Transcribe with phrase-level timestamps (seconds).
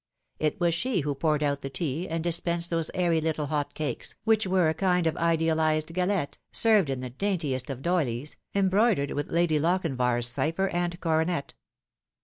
[0.39, 4.15] It was she who poured out the tea and dispensed those airy little hot cakes,
[4.23, 9.29] which were a kind of idealised galette, served in the daintiest of doyleys, embroidered with
[9.29, 11.53] Lady Lochinvar's cipher and coronet.